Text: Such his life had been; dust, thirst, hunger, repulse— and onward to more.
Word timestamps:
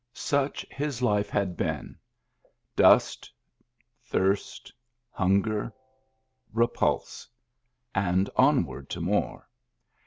Such 0.15 0.65
his 0.71 1.03
life 1.03 1.29
had 1.29 1.55
been; 1.55 1.95
dust, 2.75 3.31
thirst, 4.03 4.73
hunger, 5.11 5.71
repulse— 6.51 7.27
and 7.93 8.27
onward 8.35 8.89
to 8.89 8.99
more. 9.01 9.47